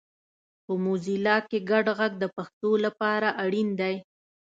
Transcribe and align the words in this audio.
په 0.65 0.73
موزیلا 0.85 1.37
کې 1.49 1.57
ګډ 1.69 1.85
غږ 1.97 2.13
د 2.19 2.25
پښتو 2.35 2.71
لپاره 2.85 3.27
اړین 3.43 3.69
دی 3.79 3.95